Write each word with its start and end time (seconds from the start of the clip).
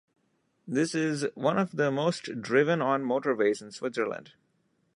This 0.67 0.95
is 0.95 1.27
one 1.35 1.59
of 1.59 1.75
the 1.75 1.91
most 1.91 2.41
driven-on 2.41 3.03
motorways 3.03 3.61
in 3.61 3.71
Switzerland. 3.71 4.33